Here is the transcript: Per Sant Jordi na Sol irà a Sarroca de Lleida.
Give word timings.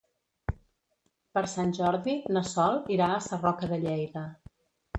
Per 1.35 1.43
Sant 1.51 1.75
Jordi 1.79 2.17
na 2.39 2.45
Sol 2.55 2.81
irà 2.99 3.13
a 3.19 3.23
Sarroca 3.29 3.73
de 3.77 3.83
Lleida. 3.87 4.29